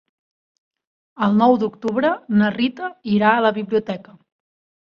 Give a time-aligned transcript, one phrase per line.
[1.27, 4.19] El nou d'octubre na Rita irà a la biblioteca.